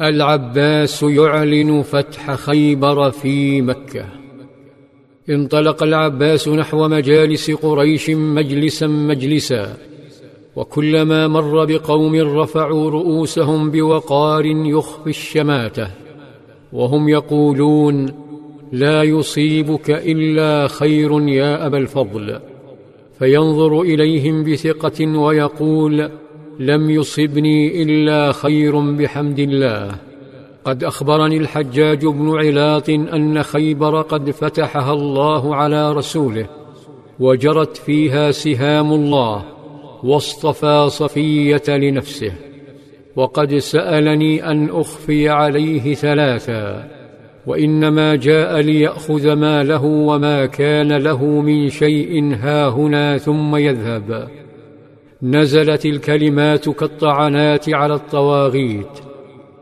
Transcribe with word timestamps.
العباس 0.00 1.02
يعلن 1.02 1.82
فتح 1.82 2.34
خيبر 2.34 3.10
في 3.10 3.62
مكة. 3.62 4.04
انطلق 5.30 5.82
العباس 5.82 6.48
نحو 6.48 6.88
مجالس 6.88 7.50
قريش 7.50 8.10
مجلسا 8.10 8.86
مجلسا 8.86 9.76
وكلما 10.56 11.28
مر 11.28 11.64
بقوم 11.64 12.16
رفعوا 12.16 12.90
رؤوسهم 12.90 13.70
بوقار 13.70 14.46
يخفي 14.46 15.10
الشماتة 15.10 15.88
وهم 16.72 17.08
يقولون 17.08 18.12
لا 18.72 19.02
يصيبك 19.02 19.90
إلا 19.90 20.68
خير 20.68 21.28
يا 21.28 21.66
أبا 21.66 21.78
الفضل 21.78 22.40
فينظر 23.18 23.80
إليهم 23.80 24.44
بثقة 24.44 25.18
ويقول 25.18 26.10
لم 26.60 26.90
يصبني 26.90 27.82
إلا 27.82 28.32
خير 28.32 28.80
بحمد 28.80 29.38
الله. 29.38 29.94
قد 30.64 30.84
أخبرني 30.84 31.36
الحجاج 31.36 32.06
بن 32.06 32.38
علاط 32.38 32.90
أن 32.90 33.42
خيبر 33.42 34.02
قد 34.02 34.30
فتحها 34.30 34.92
الله 34.92 35.56
على 35.56 35.92
رسوله 35.92 36.46
وجرت 37.20 37.76
فيها 37.76 38.30
سهام 38.30 38.92
الله 38.92 39.44
واصطفى 40.02 40.86
صفية 40.90 41.62
لنفسه 41.68 42.32
وقد 43.16 43.54
سألني 43.54 44.50
أن 44.50 44.68
أخفي 44.70 45.28
عليه 45.28 45.94
ثلاثا 45.94 46.88
وإنما 47.46 48.16
جاء 48.16 48.60
ليأخذ 48.60 49.32
ما 49.32 49.62
له 49.62 49.84
وما 49.84 50.46
كان 50.46 50.92
له 50.92 51.24
من 51.24 51.68
شيء 51.68 52.34
هاهنا 52.34 53.18
ثم 53.18 53.56
يذهب. 53.56 54.28
نزلت 55.22 55.86
الكلمات 55.86 56.68
كالطعنات 56.68 57.68
على 57.68 57.94
الطواغيت 57.94 58.86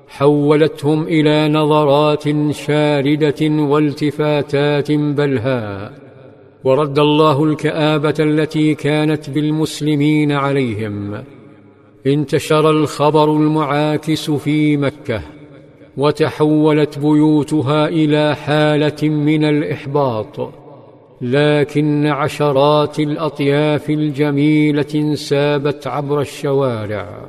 حولتهم 0.08 1.02
إلى 1.02 1.48
نظرات 1.48 2.24
شاردة 2.50 3.34
والتفاتات 3.42 4.92
بلهاء 4.92 5.92
ورد 6.64 6.98
الله 6.98 7.44
الكآبة 7.44 8.14
التي 8.20 8.74
كانت 8.74 9.30
بالمسلمين 9.30 10.32
عليهم 10.32 11.24
انتشر 12.06 12.70
الخبر 12.70 13.32
المعاكس 13.32 14.30
في 14.30 14.76
مكة 14.76 15.22
وتحولت 15.96 16.98
بيوتها 16.98 17.88
إلى 17.88 18.36
حالة 18.36 19.08
من 19.08 19.44
الإحباط. 19.44 20.67
لكن 21.20 22.06
عشرات 22.06 23.00
الأطياف 23.00 23.90
الجميلة 23.90 24.86
انسابت 24.94 25.86
عبر 25.86 26.20
الشوارع 26.20 27.26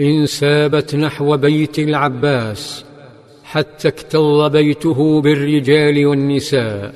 انسابت 0.00 0.94
نحو 0.94 1.36
بيت 1.36 1.78
العباس 1.78 2.84
حتى 3.44 3.88
اكتظ 3.88 4.52
بيته 4.52 5.20
بالرجال 5.20 6.06
والنساء 6.06 6.94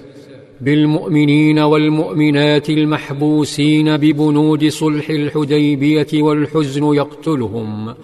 بالمؤمنين 0.60 1.58
والمؤمنات 1.58 2.70
المحبوسين 2.70 3.96
ببنود 3.96 4.68
صلح 4.68 5.10
الحديبية 5.10 6.22
والحزن 6.22 6.94
يقتلهم 6.94 7.94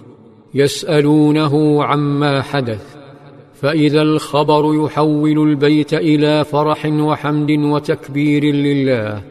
يسألونه 0.53 1.83
عما 1.83 2.41
حدث. 2.41 3.00
فإذا 3.61 4.01
الخبر 4.01 4.85
يحول 4.85 5.49
البيت 5.49 5.93
إلى 5.93 6.43
فرح 6.43 6.85
وحمد 6.85 7.51
وتكبير 7.51 8.43
لله 8.43 9.21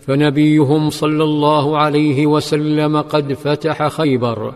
فنبيهم 0.00 0.90
صلى 0.90 1.24
الله 1.24 1.78
عليه 1.78 2.26
وسلم 2.26 3.00
قد 3.00 3.32
فتح 3.32 3.88
خيبر 3.88 4.54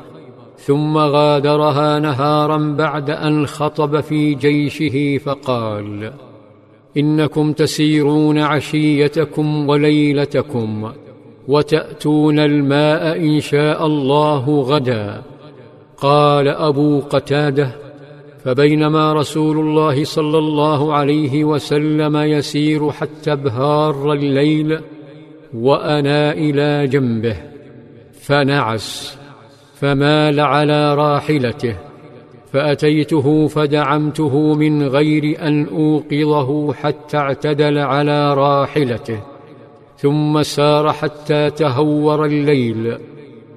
ثم 0.59 0.99
غادرها 0.99 1.99
نهارا 1.99 2.57
بعد 2.79 3.11
أن 3.11 3.47
خطب 3.47 4.01
في 4.01 4.35
جيشه 4.35 5.19
فقال 5.25 6.13
إنكم 6.97 7.53
تسيرون 7.53 8.39
عشيتكم 8.39 9.69
وليلتكم 9.69 10.93
وتأتون 11.49 12.39
الماء 12.39 13.17
إن 13.19 13.41
شاء 13.41 13.87
الله 13.87 14.61
غدا. 14.61 15.23
قال 15.97 16.49
أبو 16.49 17.01
قتادة 17.01 17.86
فبينما 18.47 19.13
رسول 19.13 19.59
الله 19.59 20.05
صلى 20.05 20.39
الله 20.39 20.95
عليه 20.95 21.45
وسلم 21.45 22.17
يسير 22.17 22.91
حتى 22.91 23.33
ابهار 23.33 24.13
الليل 24.13 24.81
وأنا 25.55 26.33
إلى 26.33 26.87
جنبه 26.87 27.37
فنعس 28.21 29.19
فمال 29.75 30.41
على 30.41 30.95
راحلته 30.95 31.77
فأتيته 32.53 33.47
فدعمته 33.47 34.55
من 34.55 34.83
غير 34.83 35.47
أن 35.47 35.67
أوقظه 35.67 36.73
حتى 36.73 37.17
اعتدل 37.17 37.79
على 37.79 38.35
راحلته 38.35 39.21
ثم 39.97 40.43
سار 40.43 40.93
حتى 40.93 41.51
تهور 41.51 42.25
الليل 42.25 42.99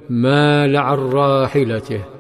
مال 0.10 0.78
عن 0.78 0.98
راحلته. 0.98 2.19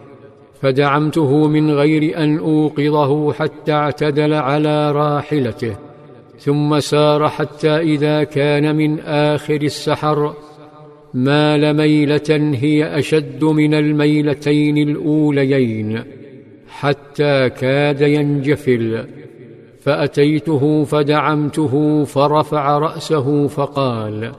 فدعمته 0.61 1.47
من 1.47 1.71
غير 1.71 2.17
أن 2.17 2.37
أوقظه 2.37 3.33
حتى 3.33 3.71
اعتدل 3.71 4.33
على 4.33 4.91
راحلته 4.91 5.75
ثم 6.39 6.79
سار 6.79 7.29
حتى 7.29 7.77
إذا 7.77 8.23
كان 8.23 8.75
من 8.75 8.99
آخر 8.99 9.61
السحر. 9.61 10.33
مال 11.13 11.77
ميله 11.77 12.55
هي 12.55 12.99
أشد 12.99 13.43
من 13.43 13.73
الميلتين 13.73 14.77
الأوليين 14.77 16.03
حتى 16.67 17.49
كاد 17.49 18.01
ينجفل. 18.01 19.05
فأتيته 19.81 20.83
فدعمته 20.83 22.03
فرفع 22.03 22.77
رأسه 22.77 23.47
فقال 23.47 24.31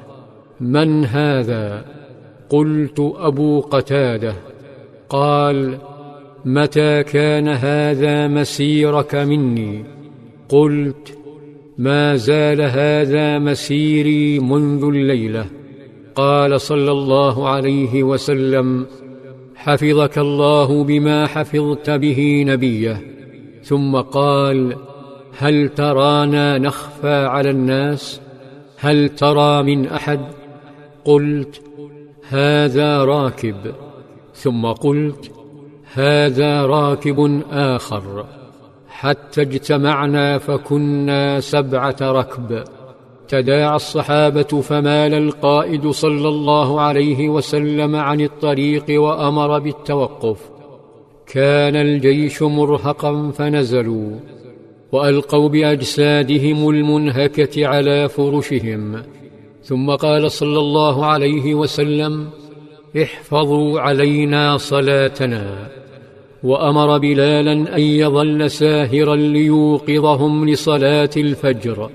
من 0.60 1.04
هذا؟ 1.04 1.84
قلت 2.50 3.12
أبو 3.16 3.60
قتادة. 3.60 4.34
قال 5.09 5.78
متى 6.44 7.02
كان 7.02 7.48
هذا 7.48 8.28
مسيرك 8.28 9.14
مني؟ 9.14 9.84
قلت 10.48 11.18
ما 11.78 12.16
زال 12.16 12.62
هذا 12.62 13.38
مسيري 13.38 14.38
منذ 14.38 14.84
الليلة. 14.84 15.46
قال 16.14 16.60
صلى 16.60 16.90
الله 16.92 17.48
عليه 17.48 18.02
وسلم 18.02 18.86
حفظك 19.54 20.18
الله 20.18 20.84
بما 20.84 21.26
حفظت 21.26 21.90
به 21.90 22.44
نبيه. 22.46 23.00
ثم 23.62 23.96
قال 23.96 24.76
هل 25.38 25.68
ترانا 25.68 26.58
نخفى 26.58 27.14
على 27.14 27.50
الناس؟ 27.50 28.20
هل 28.78 29.08
ترى 29.08 29.62
من 29.62 29.86
أحد؟ 29.86 30.20
قلت 31.04 31.62
هذا 32.28 33.04
راكب. 33.04 33.56
ثم 34.34 34.66
قلت 34.66 35.39
هذا 35.94 36.66
راكب 36.66 37.42
آخر. 37.52 38.24
حتى 38.88 39.42
اجتمعنا 39.42 40.38
فكنا 40.38 41.40
سبعة 41.40 41.96
ركب. 42.02 42.64
تداعى 43.28 43.76
الصحابة 43.76 44.42
فمال 44.42 45.14
القائد 45.14 45.88
صلى 45.88 46.28
الله 46.28 46.80
عليه 46.80 47.28
وسلم 47.28 47.96
عن 47.96 48.20
الطريق 48.20 48.84
وأمر 49.02 49.58
بالتوقف. 49.58 50.50
كان 51.26 51.76
الجيش 51.76 52.42
مرهقا 52.42 53.30
فنزلوا 53.30 54.10
وألقوا 54.92 55.48
بأجسادهم 55.48 56.68
المنهكة 56.68 57.66
على 57.66 58.08
فرشهم. 58.08 59.02
ثم 59.62 59.90
قال 59.90 60.30
صلى 60.30 60.58
الله 60.58 61.06
عليه 61.06 61.54
وسلم 61.54 62.28
احفظوا 62.96 63.80
علينا 63.80 64.56
صلاتنا 64.56 65.68
وأمر 66.42 66.98
بلالا 66.98 67.76
أن 67.76 67.80
يظل 67.80 68.50
ساهرا 68.50 69.16
ليوقظهم 69.16 70.48
لصلاة 70.48 71.10
الفجر. 71.16 71.91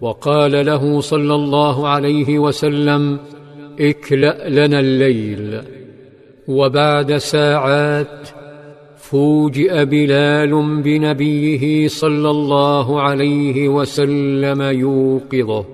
وقال 0.00 0.66
له 0.66 1.00
صلى 1.00 1.34
الله 1.34 1.88
عليه 1.88 2.38
وسلم 2.38 3.18
اكلأ 3.80 4.48
لنا 4.48 4.80
الليل 4.80 5.60
وبعد 6.48 7.16
ساعات 7.16 8.28
فوجئ 8.96 9.84
بلال 9.84 10.82
بنبيه 10.82 11.88
صلى 11.88 12.30
الله 12.30 13.00
عليه 13.00 13.68
وسلم 13.68 14.62
يوقظه. 14.62 15.64